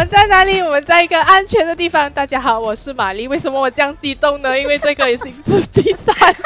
[0.00, 0.62] 们在哪里？
[0.62, 2.10] 我们在一个安全的地方。
[2.12, 3.28] 大家好，我是玛丽。
[3.28, 4.58] 为什么我这样激动呢？
[4.58, 6.40] 因为这个已经是第三次。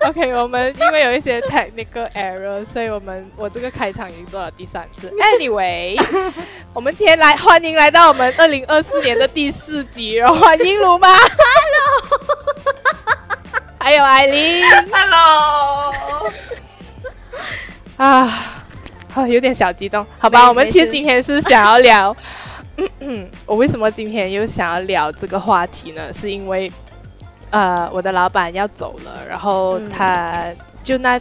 [0.04, 5.08] OK，我们因为有一些 technical error，所以我们我这个开场已经做了第三次。
[5.38, 5.96] Anyway，
[6.72, 12.10] 我们今天来欢迎来到我们二零二四年的第四集，然后欢迎鲁妈， Hello，
[13.78, 15.94] 还有艾琳，Hello，
[17.98, 18.63] 啊，
[19.14, 22.16] 啊， 有点小激动，好吧，我们其实今天是想要聊，
[22.76, 26.12] 嗯嗯，我为什么今天又想要聊这个话题呢？
[26.12, 26.70] 是因为。
[27.50, 30.46] 呃，我的老板要走了，然后他
[30.82, 31.20] 就那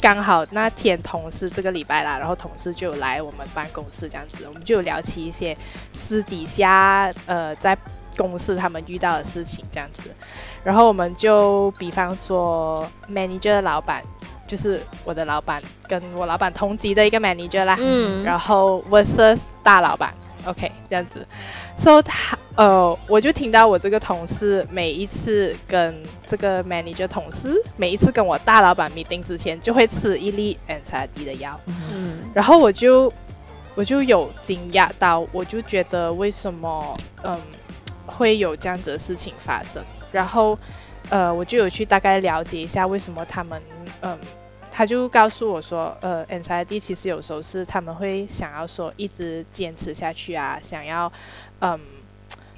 [0.00, 5.54] 刚好那天同事这个礼拜啦，然后同事就来我们办公室这样子，我们就聊起一些
[5.92, 7.76] 私底下呃在
[8.16, 10.14] 公司他们遇到的事情这样子，
[10.62, 14.02] 然后我们就比方说 manager 老板
[14.54, 21.26] 就是我的老板跟我老板同级的一个 manager 啦，嗯，然后 versus 大老板，OK 这样子。
[21.76, 25.92] so 他呃，我就听到我这个同事每一次跟
[26.28, 31.60] 这个 manager 同事，每一次跟我大老板 meeting 之前，就会吃一粒 anxiety 的药。
[31.66, 33.12] 嗯，然后我就
[33.74, 37.36] 我就有惊讶到，我就觉得为什么嗯
[38.06, 39.82] 会有这样子的事情发生？
[40.12, 40.56] 然后
[41.10, 43.60] 呃，我就有去大概了解一下为什么他们
[44.00, 44.16] 嗯，
[44.76, 51.12] 他就告诉我说，呃，anxiety 其实有时候是他们会想要说一直坚持下去啊，想要。
[51.60, 51.78] 嗯，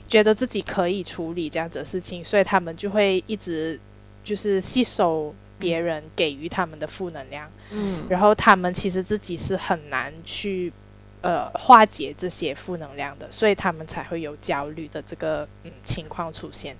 [0.08, 3.78] 觉得自己可以处理这样子的事情，所以他们就会一直
[4.24, 7.50] 就是吸收别人给予他们的负能量。
[7.70, 10.72] 嗯，然后他们其实自己是很难去
[11.20, 16.76] 呃化解这些负能量的，所以他们才会有焦虑的这个嗯情况出现。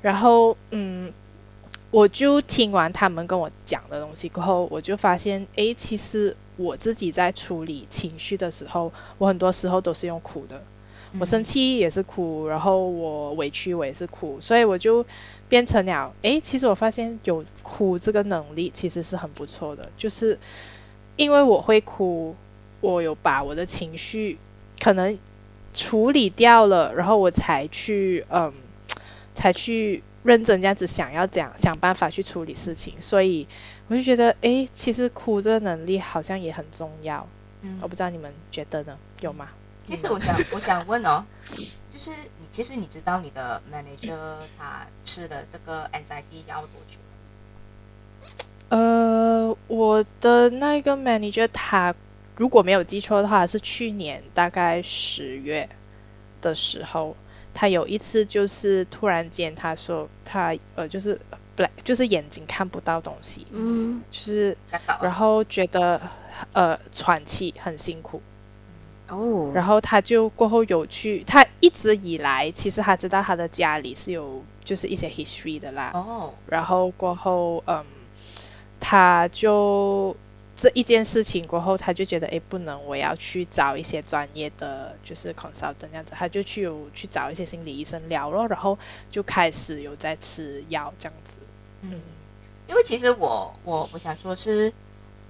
[0.00, 1.12] 然后嗯，
[1.94, 10.60] 我就听完他们跟我讲的东西过后，我就发现，哎，其实我自己在处理情绪的时候，我很多时候都是用哭的。
[11.20, 15.06] 我生气也是哭，然后我委屈我也是哭，所以我就
[15.48, 20.40] 变成了，哎，其实我发现有哭这个能力其实是很不错的，就是
[21.14, 22.34] 因为我会哭，
[22.80, 24.38] 我有把我的情绪
[24.80, 25.16] 可能
[25.72, 28.52] 处理掉了，然后我才去，嗯，
[29.36, 33.46] 才去认真这样子想要讲想办法去处理事情，所以
[33.86, 37.28] 我就觉得，哎，其实哭这个能力好像也很重要，
[37.60, 39.50] 嗯，我不知道你们觉得呢，有吗？
[39.84, 41.26] 其实我想，我想问哦，
[41.90, 44.16] 就是你其实你知道你的 manager
[44.56, 46.98] 他吃的这个 anxiety 药多久？
[48.70, 51.94] 呃，我的那个 manager 他
[52.34, 55.68] 如果没有记错的话，是去年大概十月
[56.40, 57.14] 的时候，
[57.54, 61.20] 他有一次就是突然间他说他呃就是
[61.56, 64.56] 不就是眼睛看不到东西，嗯，就是
[65.00, 66.00] 然后觉得
[66.52, 68.20] 呃喘气很辛苦。
[69.06, 75.92] 哦，然后他就过后有去，他一直以来其实他知道他的家里是有就是一些 history 的啦。
[75.94, 77.84] 哦，然后过后嗯，
[78.80, 80.16] 他就
[80.56, 88.78] 这一件事情过后，他就觉得哎不能，我要去找一些专业的就是 consultant 这样子，他就去有去找一些心理医生聊了，然后
[89.10, 91.36] 就开始有在吃药这样子。
[91.82, 92.00] 嗯，
[92.68, 94.72] 因为其实我我我想说是，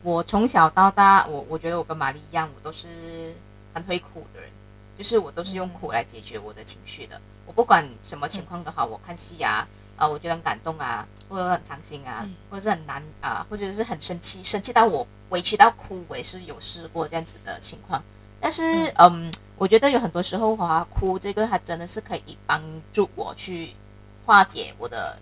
[0.03, 3.33] 我从小到大，我我觉得我跟玛丽一样，我都是。
[3.75, 4.49] 很会哭的人，
[4.97, 7.21] 就是我都是用哭来解决我的情绪的。
[7.45, 9.67] 我不管什么情况都好，我看戏啊，
[9.97, 18.03] 啊，我觉得很感动啊，或者很伤心啊，或者是很难啊，或者是很生气，生气到我委屈到哭，我也是有试过这样子的情况。
[18.41, 18.63] 但是，
[18.97, 22.63] 嗯，我觉得有很多时候话，哭这个它真的是可以帮
[22.93, 23.75] 助我去
[24.25, 25.19] 化解我的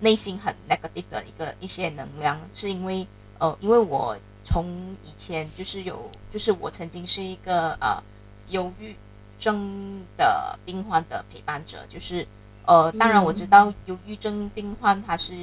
[0.00, 3.06] 内心很 negative 的一个一些能量，是因为，
[3.38, 4.16] 呃，因为我。
[4.44, 4.66] 从
[5.04, 8.02] 以前就是有，就是我曾经是一个呃
[8.48, 8.96] 忧郁
[9.38, 12.26] 症的病患的陪伴者，就是
[12.66, 15.34] 呃，当然我知道忧郁症病患他是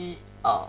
[0.42, 0.68] 呃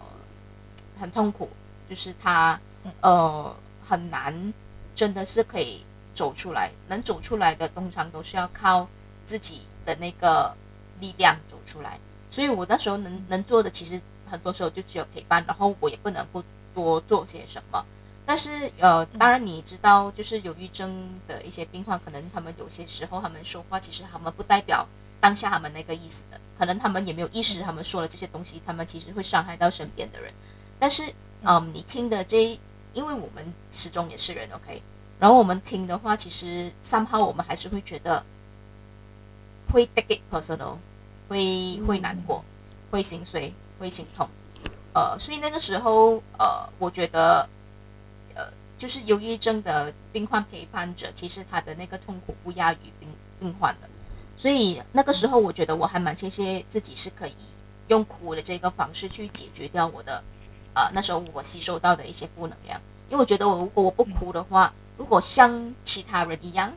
[0.96, 1.48] 很痛苦，
[1.88, 2.58] 就是他
[3.00, 4.52] 呃很难
[4.94, 8.88] 真的是可以走出来，能走出来的通常都是要靠
[9.24, 10.54] 自己的那个
[11.00, 11.98] 力量走出来，
[12.28, 16.42] 所以我那时候能能做的其实很多时候就只有陪伴，然后我也不能不
[16.74, 17.84] 多做些什么。
[18.26, 24.86] 但是，呃，当然你知道，就是忧郁症的一些病患，可能他们有些时候他们说话，其实他们不代表
[25.20, 30.32] 当下他们那个意思的，可能他们也没有意识，他们说了这些东西，他们其实会伤害到身边的人。
[30.78, 31.12] 但是，
[31.42, 32.58] 嗯，你听的这，
[32.92, 34.82] 因为我们始终也是人，OK，
[35.18, 38.24] 然后我们听的话，其实三号我们还是会觉得
[39.70, 40.78] 会 take it personal，
[41.28, 42.44] 会会难过，
[42.90, 44.28] 会心碎，会心痛，
[44.94, 47.48] 呃，所以那个时候，呃，我觉得。
[48.34, 48.50] 呃
[48.80, 53.06] 就是忧郁症的病患陪伴者，其实他的那个痛苦不亚于病
[53.38, 53.89] 病患的。
[54.40, 57.36] 所以那个时候，我觉得我还蛮谢谢自己是可以
[57.88, 60.24] 用哭的这个方式去解决掉我的，
[60.72, 62.80] 呃，那时候我吸收到的一些负能量。
[63.10, 66.72] 因为我觉得我如果我不哭的话，如果像其他人一样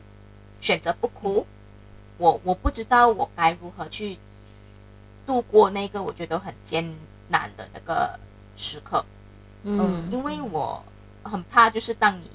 [0.60, 1.46] 选择不哭，
[2.18, 4.18] 我我不知道我该如何去
[5.24, 6.94] 度过那个我觉得很艰
[7.28, 8.20] 难的那个
[8.54, 9.02] 时刻。
[9.62, 10.84] 嗯，因为我
[11.22, 12.28] 很怕，就是当你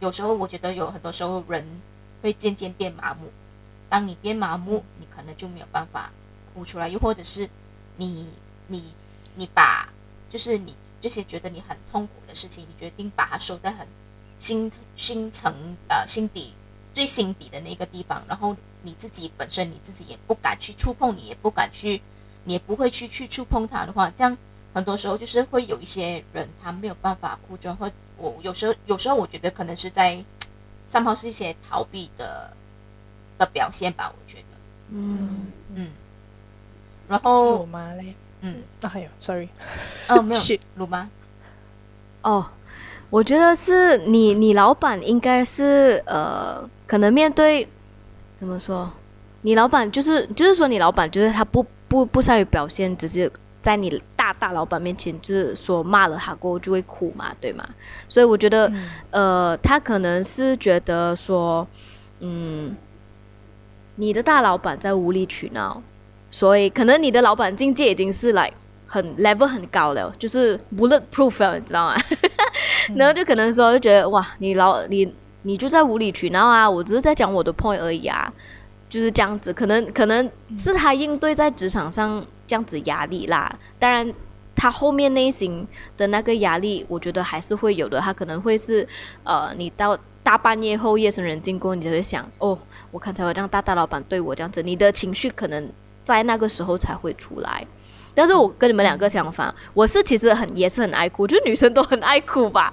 [0.00, 1.64] 有时候，我觉得有很多时候人
[2.20, 3.30] 会渐渐变麻木。
[3.90, 6.12] 当你变麻木，你可能就没有办法
[6.54, 7.50] 哭出来，又或者是
[7.96, 8.28] 你
[8.68, 8.94] 你
[9.34, 9.92] 你把
[10.28, 13.86] 就是你这些觉得你很痛苦的事情，你决定把它收在很
[14.38, 16.54] 心心层呃心底
[16.94, 22.00] 最心底的那个地方，然后你自己本身你自己也不敢去触碰，你也不敢去，
[22.44, 24.38] 你也不会去去触碰它的话，这样
[24.72, 30.24] 很多时候就是会有一些人他没有办法哭出来，或我有时候有时候我觉得可能是在
[30.86, 32.56] 上抛是一些逃避的。
[33.40, 34.44] 的表现吧，我觉得，
[34.90, 35.46] 嗯。
[35.74, 35.88] 嗯，
[37.08, 38.62] 然后鲁妈嘞，嗯。
[38.82, 39.48] 啊还有，sorry，
[40.08, 40.40] 哦没有，
[40.76, 41.08] 鲁妈，
[42.22, 42.46] 哦，
[43.08, 47.66] 我觉得是你，你老板应该是呃，可能面对
[48.36, 48.90] 怎么说，
[49.42, 53.30] 你老板就是就是说你老板就是他不不不善于表现，直接
[53.62, 57.68] 在你大大老板面前就是说骂了他过后就会哭嘛，对吗？
[58.08, 58.72] 所以我觉得
[59.10, 61.66] 呃，他可能是觉得说，
[62.20, 62.74] 嗯。
[64.00, 65.82] 你的大老板在无理取闹，
[66.30, 68.50] 所以可能你的老板境界已经是来
[68.86, 71.96] 很 level 很高了，就是 bulletproof 了，你知道吗？
[72.96, 75.12] 然后就可能说就觉得哇，你老你
[75.42, 78.32] 你就在无理取闹啊，我只是在讲我的 point 而已啊，
[78.88, 79.52] 就是这样子。
[79.52, 84.10] 可能可能是他应对在职场上这样子压力啦，当然
[84.56, 85.68] 他后面内心
[85.98, 88.00] 的那个压力，我觉得还是会有的。
[88.00, 88.88] 他可能会是
[89.24, 89.98] 呃，你到。
[90.30, 92.56] 大半夜后，夜深人静过，你就会想：哦，
[92.92, 94.62] 我看才会让大大老板对我这样子。
[94.62, 95.68] 你的情绪可能
[96.04, 97.66] 在那个时候才会出来。
[98.14, 102.72] 但是我跟你们两个相反，我是其实很也是很爱哭，就女生都很爱哭吧。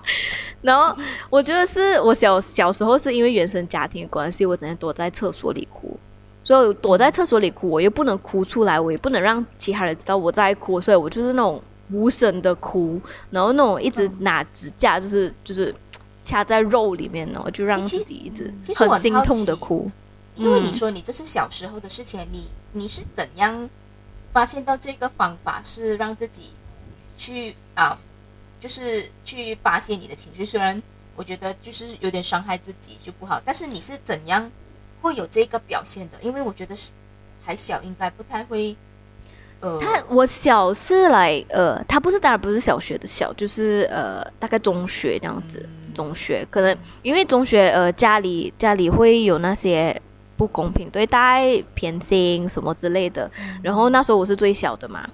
[0.62, 0.96] 然后
[1.32, 6.00] 我觉得是我小小时候是因为原生家庭的关系，我整天躲在厕所里哭。
[6.44, 11.60] 所以躲在厕所里哭，我又不能哭出来，我也不能让其他人知道我在哭，所以我就是那种
[11.92, 13.02] 无声的哭，
[13.32, 15.74] 然后那种一直拿指甲，就是就是。
[16.28, 19.90] 掐在肉里面呢，就让自己一直很心痛的哭。
[20.36, 23.70] 因为你说你这是小时候的事情，你你是怎样
[24.34, 26.52] 发现到这个方法是让自己
[27.16, 27.98] 去啊，
[28.60, 30.44] 就是去发泄你的情绪？
[30.44, 30.84] 虽然
[31.16, 34.52] 我觉得就是有点伤害自己就不好，但是你是怎样
[35.02, 36.18] 会有这个表现的？
[36.22, 36.92] 因为我觉得是
[37.42, 38.76] 还小，应该不太会。
[39.62, 45.68] 呃，他我小是来呃，他不是当然不是小学的小，就是呃大概中学这样子。
[45.98, 50.00] 中学可能因为中学呃家里家里会有那些
[50.38, 53.30] 不公平对待偏心什么之类的，
[53.64, 55.10] 然后那时候我是最小的嘛，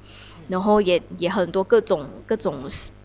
[0.49, 2.53] 然后也也很多各种各种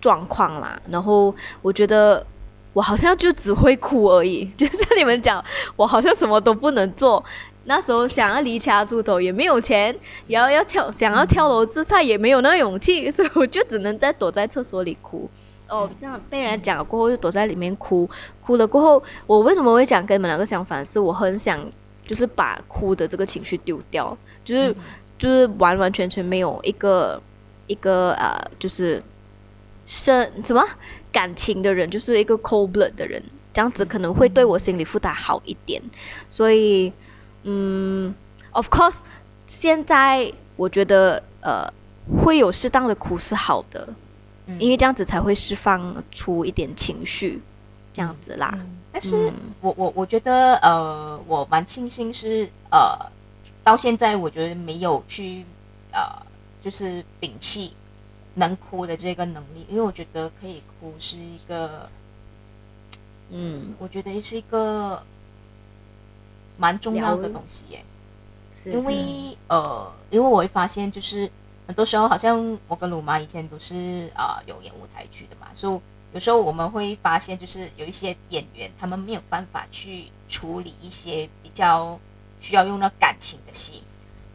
[0.01, 1.33] 状况啦，然后
[1.63, 2.27] 我觉得
[2.73, 5.43] 我好像就只会哭而已，就像你们讲，
[5.77, 7.25] 我好像什么都不能做。
[7.65, 9.95] 那时候想要离家出走也没有钱，
[10.27, 15.31] 然后要跳想要跳楼自杀也没有那个勇气，所以我就只能在躲在厕所里哭。
[15.69, 18.09] 哦，这样被人家讲了过后，就躲在里面哭，
[18.41, 20.83] 哭了过后，我为什么会讲跟你们两个相反？
[20.85, 21.61] 是我很想，
[22.07, 24.75] 就是把哭的这个情绪丢掉，就是
[25.19, 27.21] 就是完完全全没有一个
[27.67, 29.03] 一个呃，就是
[29.85, 30.65] 生什么
[31.13, 33.23] 感情的人，就是一个 cold blood 的人，
[33.53, 35.83] 这样子可能会对我心理负担好一点。
[36.31, 36.91] 所以，
[37.43, 38.15] 嗯
[38.53, 39.01] ，of course，
[39.47, 41.71] 现在我觉得呃，
[42.25, 43.87] 会有适当的哭是好的。
[44.59, 47.43] 因为这样子才会释放出一点情绪，
[47.93, 48.59] 这样子啦。
[48.91, 52.99] 但是我我我觉得呃，我蛮庆幸是呃，
[53.63, 55.45] 到现在我觉得没有去
[55.93, 56.01] 呃，
[56.63, 57.75] 就是摒弃
[58.37, 61.91] 能哭的这个能力，因为我觉得可以哭是一个，
[63.31, 65.05] 嗯，我觉得是一个
[66.57, 67.85] 蛮重要的东西耶。
[68.65, 71.31] 因为呃，因为我会发现就是。
[71.69, 75.81] 很多时候，好像我跟鲁妈以前都是啊有演舞台剧的嘛，所以
[76.15, 82.01] 有时候我们会发现，就是有一些演员他们没有办法去处理一些比较
[82.41, 83.83] 需要用到感情的戏，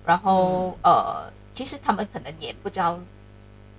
[0.06, 3.00] 然后呃，其实他们可能也不知道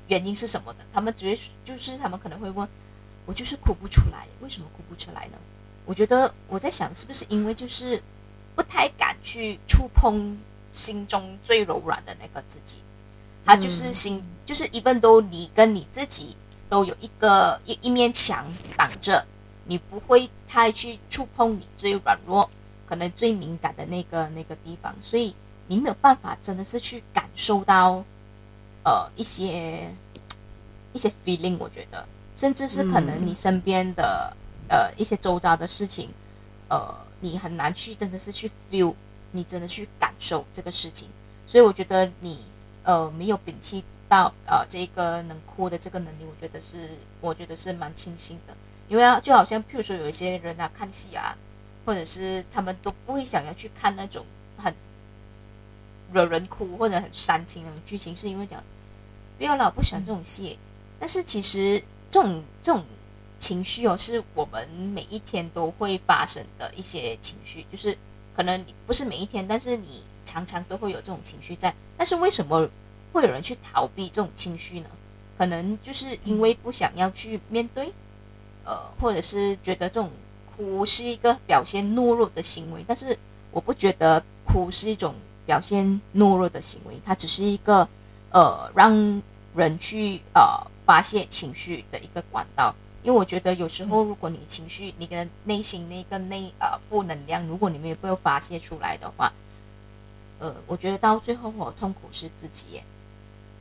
[0.08, 2.68] 原因是什么的，他们只会就是他们可能会问
[3.24, 5.38] 我，就是哭不出来，为什么哭不出来呢？
[5.86, 8.02] 我觉得我在想，是不是因为就是
[8.56, 10.36] 不太敢去触碰
[10.72, 12.78] 心中最柔软的那个自己。
[13.44, 16.36] 他就是心，就是一份都你跟你自己
[16.68, 19.26] 都有一个一一面墙挡着，
[19.66, 22.48] 你不会太去触碰你最软弱、
[22.86, 25.34] 可能最敏感的那个那个地方，所以
[25.66, 28.04] 你没有办法真的是去感受到
[28.84, 29.94] 呃一些
[30.92, 34.36] 一些 feeling，我觉得，甚至是可能你身边的、
[34.68, 36.10] 呃一些周遭的事情，
[36.68, 38.94] 呃，你很难去真的是去 feel，
[39.32, 41.08] 你真的去感受这个事情，
[41.46, 42.38] 所以我觉得你
[42.84, 48.54] 呃没有摒弃到呃这个能哭的这个能力，我觉得是我觉得是蛮庆幸的。
[48.86, 51.36] 因为啊，就好像譬如说有一些人啊，看戏啊，
[51.84, 54.24] 或者是他们都不会想要去看那种
[54.58, 54.72] 很
[56.12, 58.62] 惹人哭或者很煽情的剧情，是因为讲
[59.38, 60.58] 不要老，不喜欢这种戏。
[61.00, 62.84] 但是其实这种这种
[63.38, 67.96] 情绪哦，是我们每一天都会发生的一些情绪，就是
[68.36, 71.74] 可能不是每一天，但是你常常都会有这种情绪在。
[71.96, 72.68] 但是为什么
[73.12, 74.88] 会有人去逃避这种情绪呢？
[75.36, 77.92] 可能就是因为不想要去面对。
[78.66, 80.10] 呃，或者是觉得这种
[80.46, 83.14] 哭是一个表现懦弱的行为，但是
[83.50, 85.14] 我不觉得哭是一种
[85.44, 87.86] 表现懦弱的行为，它只是一个
[88.30, 89.22] 呃让
[89.54, 92.74] 人去呃发泄情绪的一个管道。
[93.02, 99.30] 因为我觉得有时候如果你情绪、你的内心那个内呃负能量，如果你没有被发泄出来的话，
[100.44, 102.82] 呃，我觉得到最后我痛苦是自己。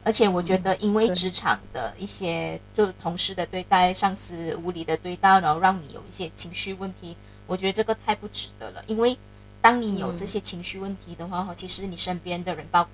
[0.06, 7.16] 而且我觉得，因为职场的一些就同事的对待、上司无理的对待，然后让你有一些情绪问题，
[7.48, 8.84] 我觉得这个太不值得了。
[8.86, 9.18] 因为
[9.62, 12.86] 当你有这些情绪问题的话，其实你身边的人，包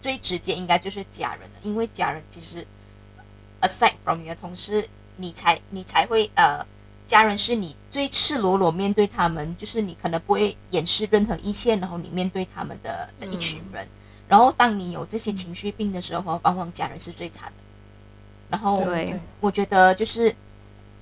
[0.00, 1.56] 最直接应该就是家人了。
[1.64, 2.64] 因为家人其实
[3.62, 6.64] ，aside from 你的同事，你才你才会呃，
[7.08, 13.88] 家人是你最赤裸裸面对他们，就是你可能不会掩饰任何一切，然后你面对他们的的一群人。
[14.28, 17.64] 然后，当你有这些情绪病的时候，往往家人是最惨的。
[18.50, 18.84] 然后，
[19.40, 20.36] 我觉得就是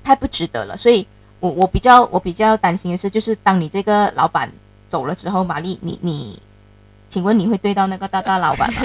[0.04, 0.76] 太不值得了。
[0.76, 1.04] 所以，
[1.40, 4.50] 我我比较我比较担心的是，就是当你这个老板
[4.88, 6.40] 走了之后，玛丽，你你，
[7.08, 8.82] 请问你会对到那个大大老板吗？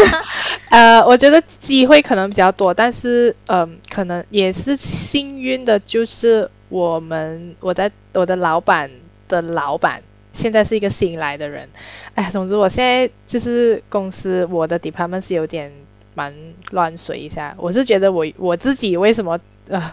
[0.70, 8.90] 呃，我觉得机会可能比较多，但是嗯，可能也是幸运的，就是我们我在我的老板
[9.28, 10.02] 的老板。
[10.32, 11.68] 现在是一个新来的人，
[12.14, 15.72] 哎，总之我现在就是公司我的 department 是有点
[16.14, 16.32] 蛮
[16.70, 17.56] 乱水一下。
[17.58, 19.92] 我是觉得我我自己为什么呃，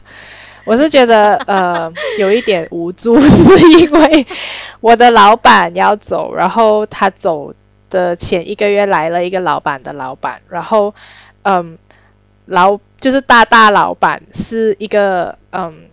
[0.68, 4.28] 我是觉得呃有一点无助，是因为
[4.82, 7.54] 我的老板要走，然后他走
[7.90, 10.94] 的前一个月来了一个老板的老板，然后
[11.44, 11.78] 嗯
[12.46, 15.86] 老就是大大老板是一个嗯。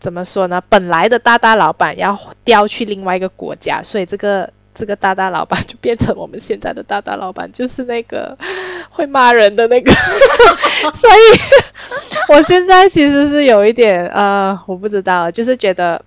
[0.00, 0.62] 怎么说呢？
[0.70, 8.36] 本来的大大老板要调去另外一个国家，所以这个这个大大老板就变成我们现在的大大老板，就是那个
[8.90, 9.92] 会骂人的那个。
[10.94, 16.02] 所以，我现在其实是有一点呃，我不知道，就是觉得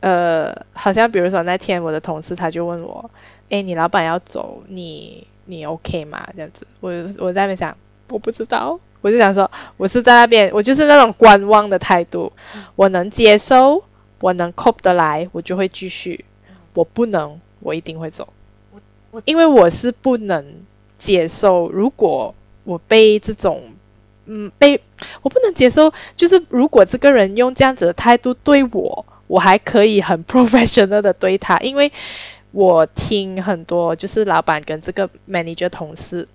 [0.00, 3.10] 呃，好像比如说那天我的同事他就问我，
[3.50, 6.28] 哎，你老板要走，你你 OK 吗？
[6.34, 7.76] 这样子，我我在那边想，
[8.08, 8.78] 我不知道。
[9.00, 12.32] 我就想说，我是在那边，我就是那种观望的态度。
[12.76, 13.82] 我能接受，
[14.20, 16.24] 我能 cope 得来，我就会继续；
[16.72, 18.32] 我不能，我一定会走。
[18.72, 18.80] 我
[19.12, 20.44] 我因为我是不能
[20.98, 23.72] 接受，如果我被这种
[24.26, 24.82] 嗯被
[25.22, 31.92] 我不能接受，就是如果这个人用这样子的态度对我，我还可以很 professional 的对他，因为
[32.50, 36.28] 我听很多就是老板跟这个 manager 同事。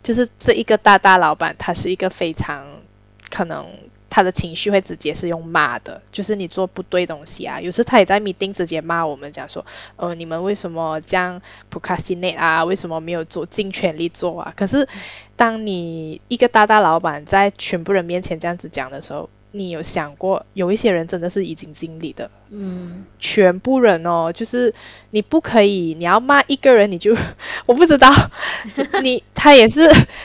[0.00, 2.64] 就是这一个大大老板，他是一个非常
[3.30, 3.66] 可能
[4.10, 9.64] 他的情绪会直接是用骂的，就是你做不对东西啊，有时他也在 meeting 直接骂我们，讲说，
[9.96, 12.64] 呃，你们为什么这样 procrastinate 啊？
[12.64, 14.54] 为什么没有做尽全力做啊？
[14.56, 14.88] 可是
[15.36, 24.74] 当你一个大大老板在全部人面前这样子讲的时候，你有想过，有一些人真的是已经经历的，嗯，全部人哦，就是
[25.10, 27.16] 你不可以，你要骂一个人，你就
[27.66, 28.10] 我不知道，
[29.02, 29.80] 你他也是，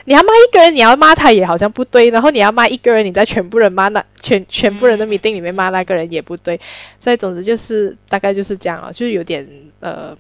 [0.06, 6.60] 你要骂一个人，你要骂他也好像不对，然后你要骂一个人，你在全部人骂那全全部人的 meeting 里面骂那个人也不对，
[7.00, 9.48] 所以总之就是大概就是这样啊，就是有点
[9.80, 10.18] 呃，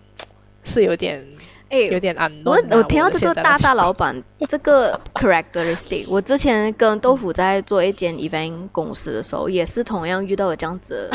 [0.63, 1.25] 是有点。
[1.73, 11.09] 哎，有点安我我听到这个大大老板 这个 characteristic，我之前跟豆腐在做一间 event 公司的时候，也是同样遇到了这样子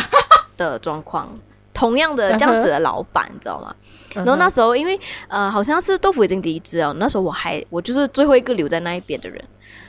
[0.56, 1.32] 的 状况，
[1.72, 3.72] 同样的这样子的老板，你知道吗？
[4.14, 4.98] 然后那时候因为
[5.28, 9.40] 呃，好像是豆腐已经离职了，那时候我还我就是最后一个留在那一边的人，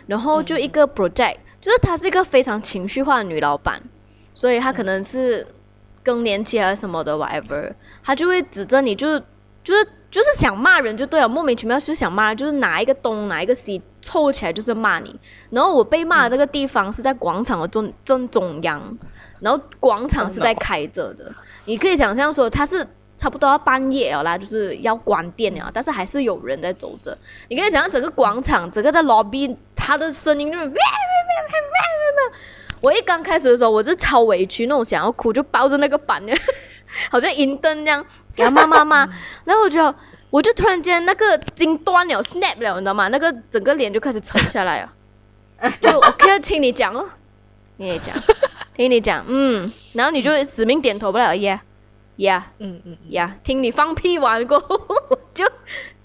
[0.06, 3.82] 然后就一个 project，就是她是一个非常情绪化的女老板，
[4.36, 5.48] 所以她可能是
[6.04, 7.74] 更年期还是什么的 whatever，
[8.04, 9.24] 她就会指着你，就是
[9.64, 9.88] 就是。
[10.12, 15.20] 就是想骂人就对了，莫名其妙就想骂，就是拿一个东拿一个西凑起来就是骂你。
[15.50, 18.98] 然后我被骂的这个地方是在广场的正正中央，
[19.40, 21.32] 然后广场是在开着的，
[21.66, 22.86] 你可以想象说它是
[23.18, 27.18] 差不多要半夜了啦，就是要关店了，但是还是有人在走着。
[27.50, 30.72] 你可以想象整个广场，整个在 lobby，它的声音就是，
[32.82, 36.24] 我一刚开始的时候，我是超委屈，那种想要哭，就抱着那个板，
[37.10, 38.06] 好像银灯这样，
[38.36, 38.98] 然后骂骂骂，
[39.46, 39.96] 然后我就
[40.30, 43.08] 我就突然间那个筋断了，snap 了，你知道吗？
[43.10, 44.92] 那个整个脸就开始沉下来了，
[45.82, 47.06] 就我可以听你讲哦，
[47.78, 48.16] 你也讲。
[48.76, 51.60] 听你讲，嗯，然后你就死命点头不了，yeah
[52.18, 54.80] yeah，嗯嗯，yeah，听你放屁完过后
[55.34, 55.46] 就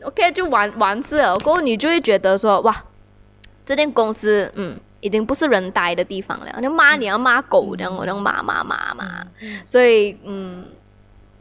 [0.02, 2.84] OK 就完完事了，过后你就会觉得说，哇，
[3.64, 9.26] 这间公司，嗯，已经不是人待的地方了，就骂你要骂狗这样，我这样骂骂骂骂，
[9.66, 10.64] 所以，嗯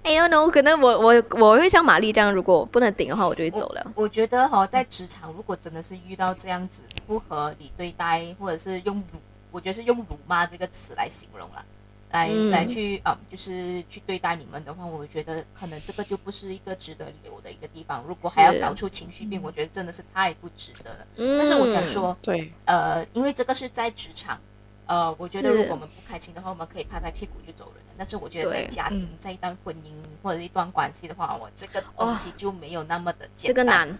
[0.03, 3.91] ，I don't know，可能我我我会像玛丽这样，如果不能顶的话，我就会走了。
[3.95, 9.19] 我觉得哈，在职场如果真的是遇到这样子不合理对待，或者是用辱。
[9.49, 11.63] 我觉得是用“辱骂”这个词来形容了，
[12.13, 18.03] 来来去嗯，就是去对待你们的话，我觉得可能这个就不是一个值得留的一个地方。
[18.07, 21.07] 如果还要搞出情绪病，我觉得真的是太不值得了。
[21.17, 24.39] 但是我想说，对，呃，因为这个是在职场，
[24.85, 27.83] 呃，我觉得如果我们不开心的话，我们可以拍拍屁股就走人。
[27.97, 29.91] 但是我觉得在家庭，在一段婚姻
[30.21, 33.55] 或者一段关系的话，我这个东西就没有那么的简单。
[33.55, 33.99] 这个难，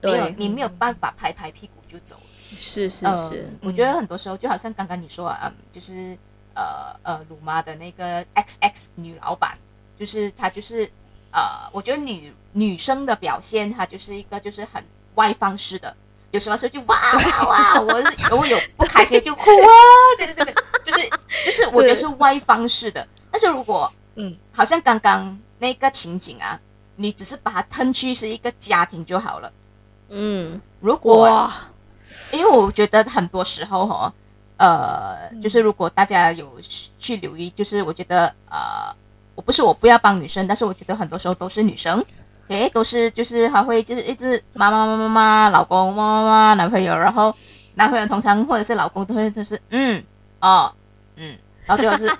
[0.00, 2.16] 没有你没有办法拍拍屁股就走。
[2.50, 6.16] 是是是，我觉得很多时候就好像刚刚你说，嗯，就是
[6.54, 9.56] 呃呃，鲁妈的那个 X X 女老板，
[9.96, 10.90] 就是她就是
[11.30, 11.40] 呃，
[11.72, 15.94] 我觉得女女生的表现，她就是一个就是很外放式的，
[16.30, 17.80] 有什么时候就哇哇哇，
[18.30, 19.68] 我我有不开心就哭啊，
[20.18, 21.10] 就是这个就是
[21.44, 23.06] 就是我觉得是外放式的。
[23.30, 26.60] 但是如果嗯，好像刚刚那个情景啊，
[26.96, 29.52] 你只是把它吞去是一个家庭就好了，
[30.08, 31.50] 嗯，如果。
[32.30, 34.12] 因为我觉得很多时候哈，
[34.62, 36.48] 呃，就是如果大家有
[36.96, 38.94] 去留意，就是我觉得呃，
[39.34, 42.00] 我不是我不要帮女生，但是我觉得很多时候都是女生
[42.46, 47.34] ，OK，都是就是还会就是一直妈妈妈妈妈老公妈妈妈男朋友，然后
[47.74, 50.00] 男朋友通常或者是老公都会就是嗯
[50.40, 50.72] 哦
[51.16, 52.16] 嗯，然后最后是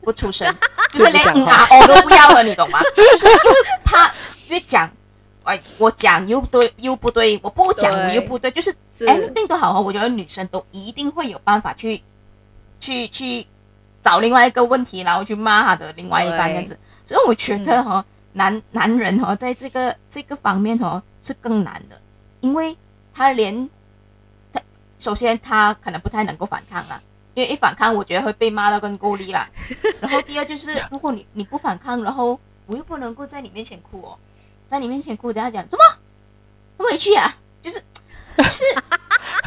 [0.00, 0.50] 不出声，
[0.94, 2.78] 就是连嗯啊哦都不要了，你懂吗？
[2.96, 4.10] 就是因为他
[4.48, 4.90] 越讲。
[5.46, 12.02] 哎，我讲又对又不对，我不讲又不对，就是 anything 都好我觉得女生都一定会有办法去
[12.80, 13.46] 去去
[14.00, 16.78] 找另外一个问题，然后去骂他的另外一半这样子。
[17.04, 22.00] 所以我觉得哈，男男人哈，在这个这个方面哈是更难的，
[22.40, 22.76] 因为
[23.12, 23.68] 他连
[24.52, 24.60] 他
[24.98, 27.00] 首先他可能不太能够反抗啦，
[27.34, 29.48] 因为一反抗，我觉得会被骂到更孤立啦。
[30.00, 34.18] 然后第二就是，如果你你不反抗，然后我又不能够在你面前哭哦。
[34.66, 35.84] 在你面前哭，等下讲怎么？
[36.78, 37.80] 很委屈啊，就是
[38.36, 38.64] 就是，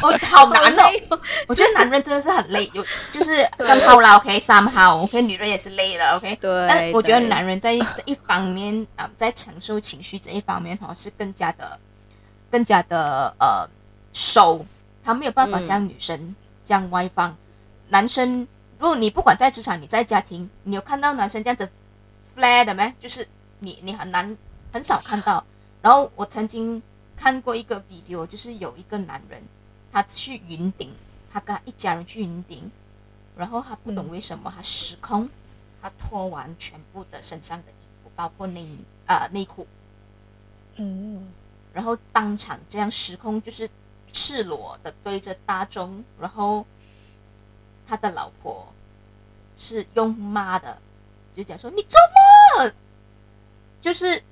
[0.02, 1.20] 我好难哦。
[1.46, 6.36] 我觉得男人真的是很累，有就是三号啦，OK，三号，OK，女人也是累了，OK。
[6.36, 6.66] 对。
[6.68, 11.78] 但我觉得男人在这一方面啊，在承受情绪这一方面哈，是更加的、
[12.50, 13.68] 更加的呃
[14.12, 14.64] 收，
[15.02, 17.36] 他没有办法像女生这样外放。
[17.88, 18.46] 男生，
[18.78, 21.68] 如果你不管在职场，你在家庭，你有看到男生这样子
[22.36, 22.94] flat 的没？
[22.98, 23.26] 就是
[23.60, 24.36] 你，你很难。
[24.72, 25.44] 很少看到，
[25.82, 26.80] 然后我曾经
[27.20, 29.42] 看过一个 video，就是有一个男人，
[29.92, 30.90] 他去云顶，
[31.30, 32.70] 他跟他一家人去云顶，
[33.36, 35.28] 然后他不懂为什么他失控，
[35.82, 38.66] 他脱完全部的身上的衣服，包括内
[39.04, 39.66] 啊内裤，
[40.76, 41.30] 嗯，
[41.74, 43.68] 然后当场这样失控，就是
[44.12, 46.64] 赤裸的对着大众，然后
[47.84, 48.72] 他的老婆
[49.54, 50.80] 是用骂的，
[51.34, 52.00] 就讲说你做
[52.56, 52.72] 梦，
[53.78, 54.22] 就是。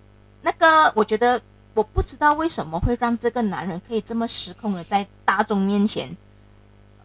[0.40, 1.42] 那个，我觉得
[1.74, 6.16] 我不知道为什么会让这个男人可以这么失控的在大众面前，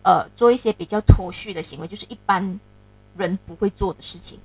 [0.02, 2.60] 呃，做一些比较脱序的行为，就是一般
[3.16, 4.40] 人不会做的事情。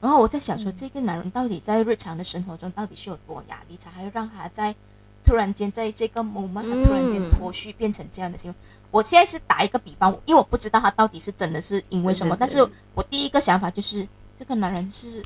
[0.00, 4.74] 然后我在想说，这个男人到底在日常的生活中到底是有多压力，才会让他在
[5.22, 8.56] 突然间在这个 moment，他突然间脱序变成这样的行为？
[8.90, 15.24] 我现在是打一个比方，因为我不知道他到底是真的是因为什么，但是我第一个想法就是，这个男人是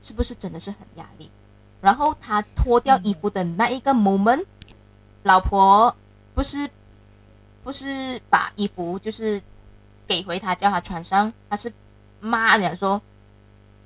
[0.00, 1.30] 是不是真的是很压力？
[1.80, 4.44] 然后他脱掉衣服的那一个 moment，
[5.22, 5.96] 老婆
[6.34, 6.68] 不是
[7.64, 9.40] 不是把衣服就是
[10.06, 11.72] 给回他，叫他穿上，他是
[12.20, 13.00] 骂人说：“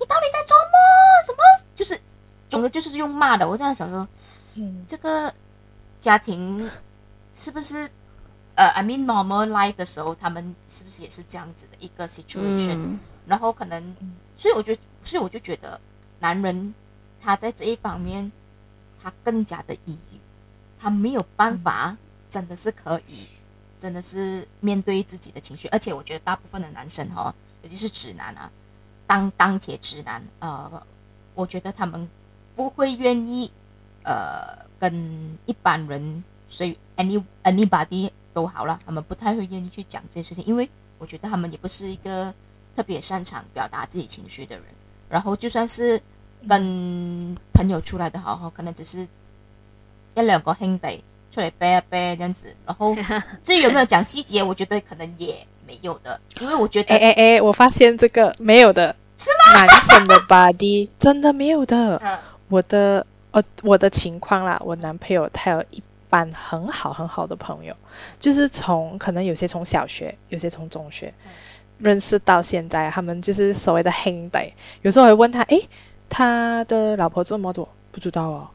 [0.00, 0.74] 你到底在做梦？
[1.24, 1.68] 什么？
[1.74, 2.00] 就是
[2.48, 4.08] 总的就是用骂的。”我这样想说，
[4.86, 5.32] 这个
[6.00, 6.68] 家庭
[7.32, 7.88] 是不是
[8.56, 12.98] 呃，I mean normal life 的时候，他们是不是也是这样子的一个 situation？
[13.28, 13.96] 然后可能，
[14.34, 15.80] 所以我觉得，所以我就觉得
[16.18, 16.74] 男人。
[17.24, 18.30] 他在这一方面，
[19.02, 20.20] 他更加的抑郁，
[20.78, 21.96] 他没有办法，
[22.28, 23.26] 真的是可以，
[23.78, 28.52] 真的是面对自己的情绪，而且我觉得大部分的男生哈，尤其是直男啊，
[29.06, 30.86] 当钢铁直男，呃，
[31.34, 32.06] 我觉得他们
[32.54, 33.50] 不会愿意，
[34.02, 42.34] 呃，跟一般人，所以 any anybody 都好了，他们不太会愿意去讲这些事情，因为我觉得他们也不是一个
[42.76, 44.66] 特别擅长表达自己情绪的人，
[45.08, 45.98] 然后就算是
[46.48, 49.06] 跟朋友出来的好，可能只是
[50.14, 51.02] 一两个兄弟。
[51.30, 52.96] 出来背啊背这样子，然后
[53.42, 55.34] 至于有没有讲细节，我觉得可能也
[55.66, 59.66] 没有的，因为我觉得，哎哎哎，我发现这个没有的，是吗？
[59.66, 61.96] 男生的 body 真的没有的。
[61.96, 67.74] 嗯，我的呃我的情况啦，我男朋友他有一班很好很好的朋友，
[68.20, 71.14] 就是从可能有些从小学，有些从中学
[71.78, 74.54] 认识到现在，他们就是所谓的兄弟。
[74.82, 75.62] 有时候会问他，哎，
[76.08, 77.68] 他的老婆做么多？
[77.92, 78.48] 不知道哦。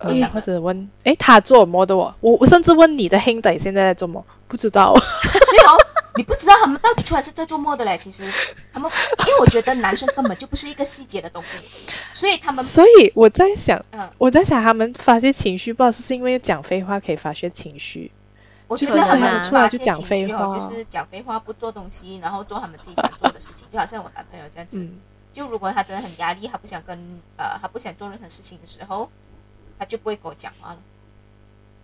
[0.00, 2.14] 呃，或者问，哎，他做么的哦？
[2.20, 4.24] 我我甚至问你的 Hindy 现在在做么？
[4.46, 4.94] 不知道。
[4.94, 5.76] 所以哦，
[6.14, 7.96] 你不知道他们到底出来是在做么的嘞？
[7.98, 8.32] 其实
[8.72, 8.88] 他们，
[9.26, 12.64] 因为我觉得男生根本就不是一个细节的东西，所以他们。
[12.64, 18.12] 所以我在想，嗯，我在想他们发泄情绪，不知道是因为讲废话可以发泄情绪。
[18.68, 24.88] 我觉得他们出来就讲废话，就是讲废话，不做东西，然后做他们自己想做的事情，就好像我男朋友这样子。
[25.38, 26.98] 就如果他真的很压力，他不想跟
[27.36, 29.08] 呃，他不想做任何事情的时候。
[29.80, 30.78] 他就不会跟我讲话了，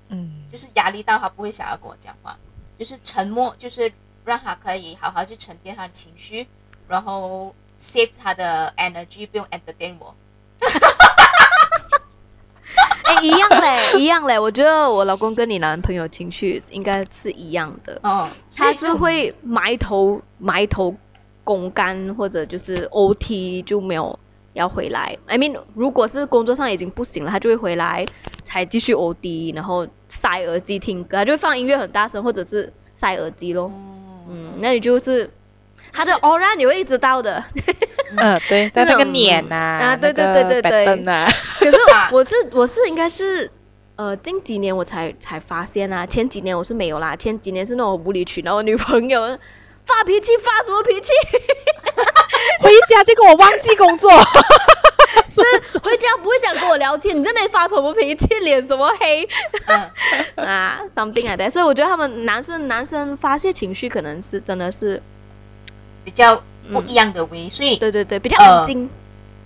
[0.08, 2.36] 嗯，就是压力到他不会想要跟我讲话，
[2.76, 3.92] 就是沉默，就是
[4.24, 6.44] 让他可以好好去沉淀他的情绪，
[6.88, 10.12] 然后 save 他的 energy，不用 entertain 我。
[13.04, 14.36] 哎，一样嘞，一样嘞。
[14.36, 20.96] 我觉得我老公跟你男朋友情绪应该是一样的，嗯，他是会埋头埋头
[21.44, 24.18] 公干，或者就是 OT 就没有。
[24.54, 28.06] 要回来，I mean，如果是工作上已经不行了，他就会回来，
[28.44, 33.68] 才继续 OD，然后塞耳机听歌，他就会放音乐很大声，或者是塞耳机咯。
[34.30, 35.28] 嗯，那你就是
[35.90, 37.44] 他的 aura 你会一直到的。
[38.14, 40.84] 嗯， 对， 但那个脸呐，啊，对对对对对。
[41.58, 41.76] 可是
[42.12, 43.50] 我是我是应该是
[43.96, 49.36] 呃近几年我才才发现啊，前几年我是没有啦，前几年是那种无理取闹女朋友。
[49.86, 51.12] 发脾气发什么脾气？
[52.60, 54.10] 回家就跟我忘记工作，
[55.28, 57.18] 是回家不会想跟我聊天。
[57.18, 58.26] 你在那里发什么脾气？
[58.40, 59.28] 脸什么黑？
[60.36, 61.50] 啊，something like that。
[61.50, 65.00] 所以我觉得他们男生男生发泄情绪可能是真的是
[66.04, 66.36] 比较
[66.72, 68.88] 不一样的微，所以对对对，比较冷静。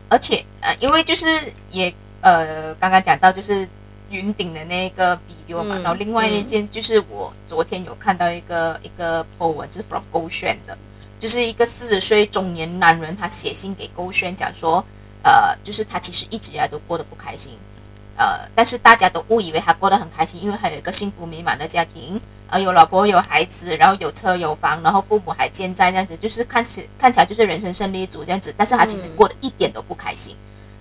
[0.09, 1.27] 而且呃，因为就是
[1.70, 3.66] 也呃，刚刚讲到就是。
[4.11, 10.77] 云顶的那个 video 嘛，然后另外一件就是我昨天有看到一个一个 po 文是 from 勾选的，
[11.18, 14.85] 就是一个四十岁中年男人，他写信给勾选讲说，
[15.23, 17.53] 呃，就是他其实一直以来都过得不开心，
[18.16, 30.35] 呃，但是大家都误以为他过得很开心，因为他有一个幸福美满的家庭，呃，有老婆有孩子，然后有车有房，然后父母还健在，这样子就是看起看起来就是人生胜利组这样子，但是他其实过得一点都不开心。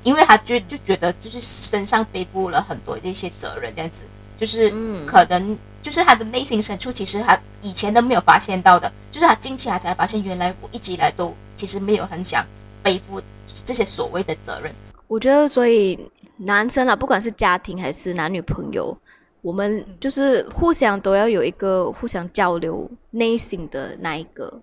[0.07, 4.05] 因为他就就觉得就是身上背负了很多的一些责任，这样子
[4.37, 4.69] 就是
[5.05, 12.41] 可能就是他的内心深处，其实他以前都没有发现到的，就是他近期他才发现，原来我一直以来都其实没有很想
[12.81, 13.21] 背负
[13.65, 14.73] 这些所谓的责任。
[15.09, 15.99] 我觉得，所以
[16.37, 18.97] 男生啊，不管是家庭还是男女朋友，
[19.41, 24.61] 我们就是互相都要有一个互相交流内心的那一个。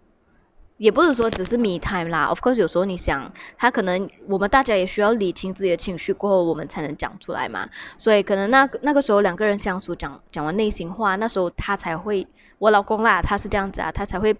[0.76, 7.68] 也不是说只是 me time 啦，of course 有时候你想，他可能我们大家也需要理清自己的情绪过后，我们才能讲出来嘛。
[7.96, 12.26] 所以可能那那个时候两个人相处讲讲完内心话，那时候他才会，
[12.58, 14.36] 我老公啦，他是这样子啊，他才会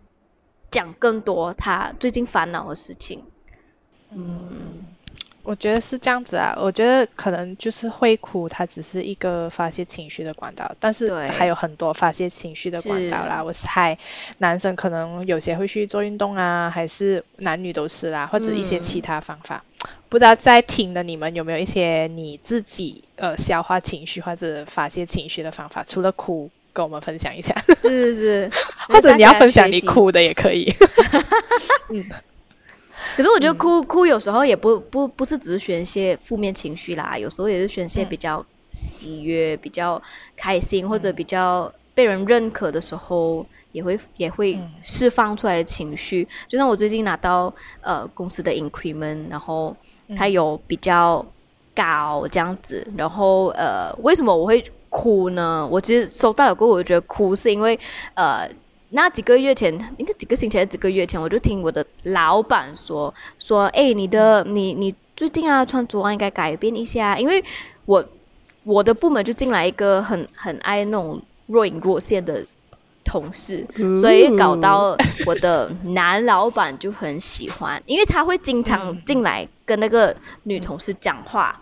[0.71, 3.25] 讲更多他最近烦恼的事情。
[4.11, 4.94] 嗯。
[5.45, 13.45] 我觉得是这样子啊，我觉得可能就是会哭，它只是一个发泄情绪的管道，但是还有很多发泄情绪的管道啦。
[13.45, 13.99] 我猜
[14.39, 19.63] 男生可能有些会去做运动啊，还是男女都是啦，或者一些其他方法。
[20.09, 25.85] 不知道在听的你们有没有一些你自己呃消化情绪或者发泄情绪的方法？
[25.87, 27.55] 除了哭，跟我们分享一下。
[27.77, 28.51] 是是是，
[28.89, 30.73] 或者你要分享你哭的也可以。
[31.91, 32.07] 嗯。
[33.17, 40.03] 可是我觉得哭哭有时候也不不不是只是宣泄负面情绪啦，有时候也是宣泄比较喜悦、比较
[40.37, 46.27] 开心或者比较被人认可的时候，也会也会释放出来的情绪。
[46.49, 49.77] 就像我最近拿到呃公司的 increment，然后
[50.17, 51.25] 它有比较
[51.73, 55.69] 高这样子，然后呃为什么我会哭呢？
[55.71, 57.79] 我其实收到了过后，我觉得哭是因为
[58.15, 58.49] 呃。
[58.97, 67.43] 那几个月前，应该几个星期还是几个月前，我就听我的老板说说，哎，你的你你最近啊穿着啊应该改变一下，因为
[67.87, 68.05] 我
[68.63, 72.47] 我的部门就进来一个很很爱那种若隐若现的
[73.05, 73.67] 同事，
[74.01, 81.61] 所以搞到我的男老板就很喜欢，因为他会经常进来跟那个女同事讲话，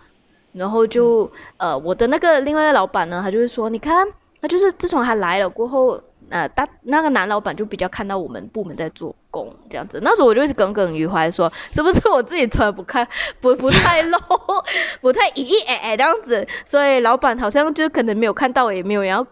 [0.51, 4.07] 然后就呃，我的那个另外一个老板呢，他就会说，你看，
[4.39, 5.99] 他就是自从他来了过后。
[6.33, 13.07] 呃，大那个男老板就比较看到我们部门在做工这样子，那时候我就是耿耿于怀，说是不是我自己穿不看，
[13.39, 14.17] 不不太露，
[14.99, 19.23] 不太咦咦哎哎这样子，所以老板好像就可能没有看到，也没有要，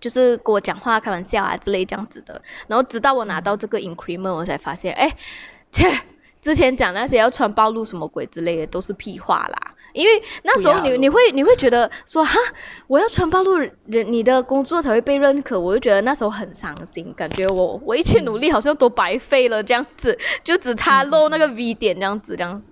[0.00, 2.40] 就是跟我讲话开玩笑啊之类这样子的。
[2.66, 5.14] 然后直到我拿到这个 increment，我才发现，哎，
[5.70, 6.00] 切，
[6.40, 9.74] 之前讲那些要穿暴露什么鬼之类的都是屁话啦。
[9.96, 12.38] 因为那时候你你会你会觉得说哈，
[12.86, 13.72] 我要穿暴露人
[14.06, 22.62] 你的工作才会被认可，我就觉得那时候很伤心，感觉我我一切努力好像都白费了这样子，就只差漏那个 V 点这样子这样，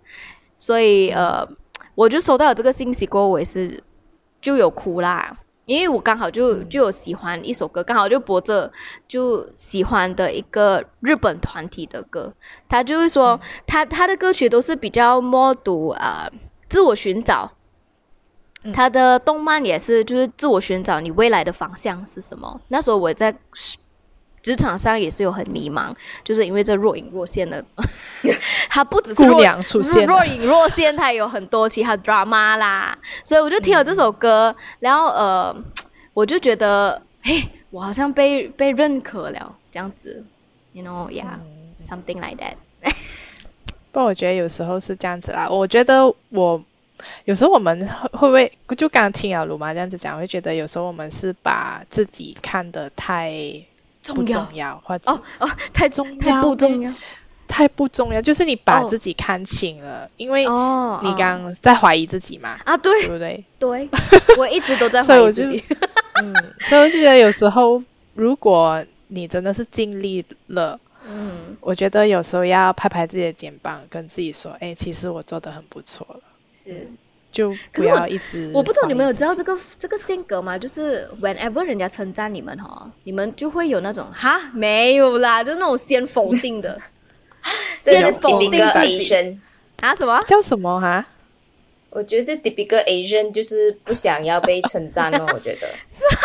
[0.59, 1.49] 所以呃，
[1.95, 3.83] 我就收到了这个信息过后，我也是
[4.43, 5.35] 就有哭啦，
[5.65, 8.71] 因为我刚好就就有喜欢一首歌，刚好就播着
[9.09, 12.35] 就喜欢的一个日本团体的歌，
[12.69, 16.31] 他就是说他他的歌曲都是比较默读啊。
[16.75, 17.53] 自我寻找，
[18.75, 22.61] 他的动漫也是，就是自我寻找你未来的方向是什么。
[22.67, 23.33] 那时候我在
[24.43, 27.65] 职场上也是有很迷茫，就是因为这若隐若现的，
[28.69, 32.99] 他不只是姑娘出现，若隐若现，他有很多其他 drama 啦。
[33.23, 35.55] 所以我就听了这首歌，然后呃，
[36.13, 40.25] 我就觉得，嘿，我好像被被认可了，这样子
[40.73, 42.57] ，you know，yeah，something like that。
[43.95, 45.49] 不，我觉得有时候是这样子啦。
[45.49, 46.63] 我觉得我
[47.25, 53.33] 有时候我们会会不会就刚刚听啊鲁妈这样子讲，会觉得有时候我们是把自己看得太
[54.05, 56.93] 不重要，或者哦哦太重太不重要，
[57.47, 63.45] 太不重要，就是你把自己看轻了，因为你刚在怀疑自己嘛啊对，对不对？
[63.61, 63.89] 对，
[64.37, 65.63] 我一直都在怀疑自己。
[66.21, 67.81] 嗯，所以我就觉得有时候
[68.15, 70.81] 如果你真的是尽力了。
[71.07, 76.21] 嗯，我觉得有时候要拍拍自己的肩膀，跟自己说，哎，其实我做的很不错了。
[76.51, 76.89] 是，
[77.31, 78.51] 就不要一直。
[78.55, 80.57] 我不懂你们有知道这个这个性格吗？
[80.57, 86.81] 就是 whenever 人家称赞你们哈，你们就会有那种哈没有啦，就那种先否定的，
[87.83, 89.39] 先否定自己
[89.77, 89.95] 啊？
[89.95, 91.05] 什么叫什么哈？
[91.91, 95.27] 我觉得这 typical Asian 就是不想要被称赞哦。
[95.35, 95.69] 我觉得，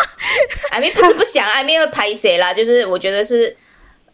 [0.72, 2.54] I mean 不是不想，I mean 会拍谁啦？
[2.54, 3.54] 就是我觉得是。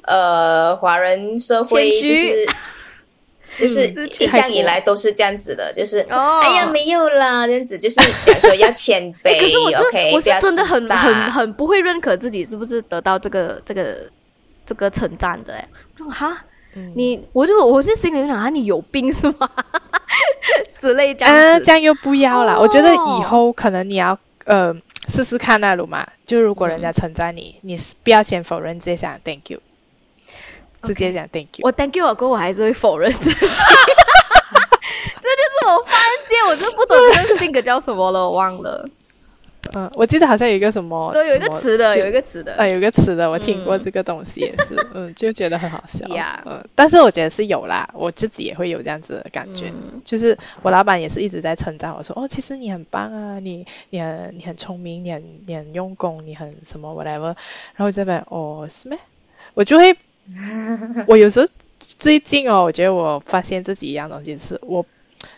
[0.07, 2.49] 呃，华人社会就是
[3.59, 3.89] 就是
[4.21, 6.01] 一向以来都是这样子的，就是
[6.43, 7.79] 哎呀没有啦，这样子。
[7.79, 9.39] 就是讲说要谦卑。
[9.41, 9.77] 可是我是
[10.15, 13.97] 我是真的很很很不会认可自己是不是得到这个这个
[14.65, 15.69] 这个称赞的哎，
[16.11, 16.37] 哈，
[16.95, 19.51] 你我就我是心里想啊，你有病是吗？
[20.81, 22.61] 之类这样嗯，这样又不要了。
[22.61, 24.75] 我觉得以后可能你要呃
[25.09, 29.61] 试试看那鲁嘛，就如果人家称赞你，你不要先否认，直接想 thank you。
[30.87, 33.51] 直接讲 thank you，我 thank you 过后我还是会否认自己， 这就
[35.53, 35.97] 是我发
[36.29, 38.89] 现，我就不懂这个性格叫什么了，我忘了。
[39.75, 46.07] 嗯，我记得好像有一个什么，对，有一个词的，有一个词的，呃，有一个词的，我听过这个东西也是， 嗯，就觉得很好笑。
[46.45, 49.73] 嗯，但是我觉得是有啦，我自己也会有这样子的感觉，
[50.05, 57.35] 就是我老板也是一直在称赞我说，哦，其实你很棒啊，你你很你很聪明，你很你很用功，你很什么 whatever，
[57.75, 58.97] 然后这边哦是咩？
[59.55, 59.97] 我就会。
[61.07, 61.49] 我有时候
[61.99, 64.85] 最近哦，我觉得我发现自己一样东西是，我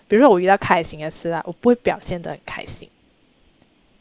[0.09, 2.89] 比如说我遇到开心的事啊，我不会表现的很开心；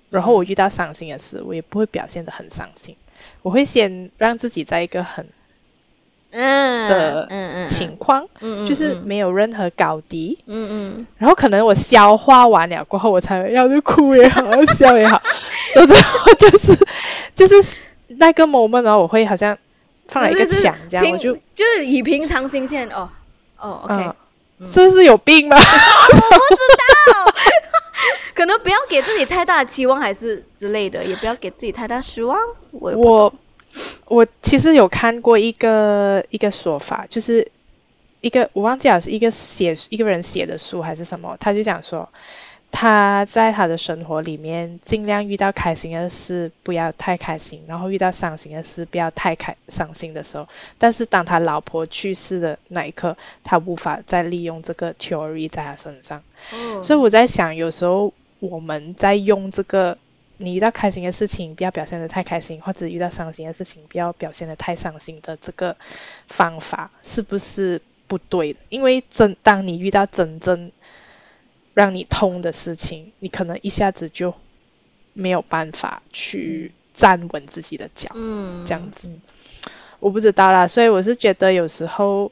[0.10, 2.96] 然后我遇到伤心的事，我也不会表现的很伤心。
[3.42, 5.28] 我会先让自己在一个很
[6.32, 15.22] 嗯的情况，嗯嗯，就是没有任何高低，嗯嗯，然后可能我消化完了过后，我才要是哭也好，笑也好，
[15.74, 15.94] 总之
[16.38, 16.80] 就是
[17.36, 19.58] 就是那个 moment 呢，我会好像。
[20.08, 23.10] 放了一个墙，这样我就就是以平常心线哦
[23.58, 24.12] 哦，OK，
[24.72, 25.56] 这是有病吗？
[25.60, 26.62] 我不知
[27.12, 27.34] 道，
[28.34, 32.38] 可能不要给自己太大的期望，还是之类的，也不要给自己太大失望。
[32.72, 33.34] 我我
[34.06, 37.52] 我其实有看过一个一个说法，就是
[38.22, 42.10] 一个我忘记了是一个写一个人写的书还是什么，他就讲说。
[42.72, 50.48] 他在他的生活里面，尽量遇到开心的事不要太开心，然后遇到伤心的事不要太开伤心的时候。
[50.78, 56.22] 但是当他老婆去世的那一刻，他无法再利用这个 theory 在他身上。
[56.84, 59.98] 所以我在想，有时候我们在用这个，
[60.38, 65.76] 你遇到开心的事情不要表现的太开心，或者遇到伤心的事情不要表现的太伤心的这个
[66.28, 68.60] 方法，是不是不对的？
[68.70, 70.72] 因为真当你遇到真正
[71.78, 74.34] 让你痛的事情，你可能一下子就
[75.14, 79.12] 没有办法去站稳自己的脚，嗯，这样子。
[80.00, 82.32] 我不知道啦，所以我是觉得有时候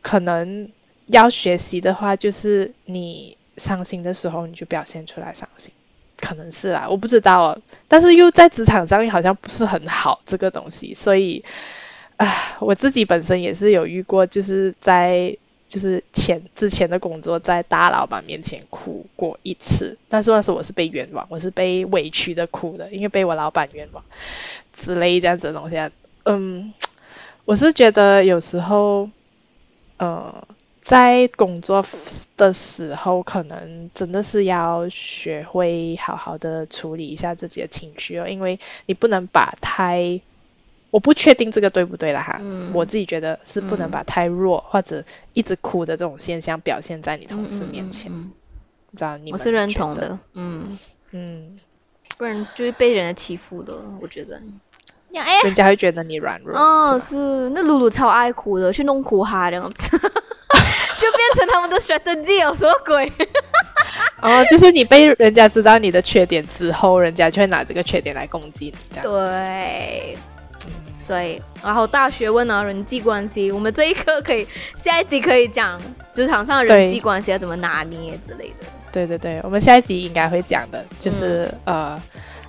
[0.00, 0.70] 可能
[1.04, 5.70] 要学习的话，就是你伤心的时候你就表现出来伤心，
[6.18, 7.60] 可能是啦，我不知道哦。
[7.88, 11.44] 但是又在职场上好像不是很好这个东西，所以
[12.16, 15.36] 啊，我自己本身也是有遇过，就是在
[15.68, 24.04] 就是前之前的工作，在大老板面前哭过一次，但是那时候我是被冤枉，我是被委屈的哭的，因为被我老板冤枉
[24.74, 25.76] 之类这样子的东西，
[26.24, 26.72] 嗯。
[27.44, 29.08] 我是觉得有时候，
[29.96, 30.46] 呃，
[30.82, 31.82] 在工作
[32.36, 40.20] 的时候，可能真的是要学会好好的处理一下自己的情绪哦，因为你不能把太，
[40.90, 42.40] 我不确定这个对不对了哈，
[42.72, 48.10] 我自己觉得是不能把太弱或者一直哭的这种现象表现在你同事面前，
[48.94, 50.78] 知道你我是认同的，嗯
[51.10, 51.58] 嗯，
[52.16, 54.40] 不然就是被人家欺负的，我觉得。
[55.42, 56.56] 人家会觉得你软弱。
[56.56, 60.08] 哦，是那露露超爱哭的，去弄哭哈这样子， 就变
[61.34, 63.10] 成他们的 strategy 有什么鬼？
[64.20, 69.10] 哦，就是你被人家知道你的缺点之后，人家就会拿这个缺点来攻击你，这样。
[69.10, 70.16] 对。
[71.08, 75.80] 所以，然后大学问啊，人际关系，我们这一课可以下一集可以讲
[76.12, 78.66] 职场上人际关系要怎么拿捏之类的。
[78.92, 81.98] 对对对，我们下一集应该会讲的，就是呃。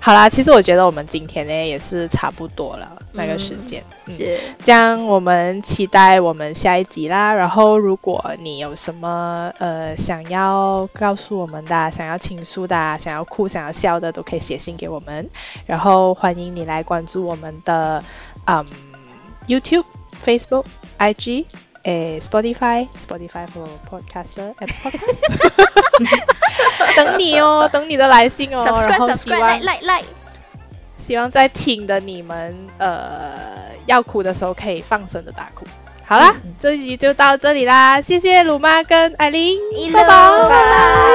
[0.02, 5.06] 好啦，其实我觉得我们今天呢也是差不多了那个时间，是这样。
[5.06, 7.34] 我们期待我们下一集啦。
[7.34, 15.30] 然后，如果你有什么呃想要告诉我们的，想要倾诉的，想要哭、想要笑的，都可以写信给我们。
[15.66, 18.04] 然后，欢迎你来关注我们的
[18.46, 18.66] 嗯
[19.48, 19.86] YouTube、
[20.26, 20.66] Facebook、
[20.98, 21.46] IG。
[21.90, 25.18] 诶，Spotify，Spotify for podcaster，and podcast，
[26.96, 29.60] 等你哦，等你的来信哦，然后希望，
[31.00, 35.66] 希望在听的你们，呃，要哭的时候可以放声的大哭。
[36.06, 39.58] 好啦，这集就到这里啦，谢谢鲁妈跟艾琳，
[39.92, 41.10] 拜拜。